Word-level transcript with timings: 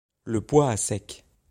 Le 0.23 0.41
poids 0.41 0.71
à 0.71 0.77
sec. 0.77 1.27